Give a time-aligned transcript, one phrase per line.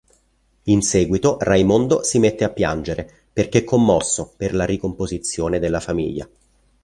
[0.63, 6.27] In seguito, Raimondo si mette a piangere perché commosso per la ricomposizione della famiglia.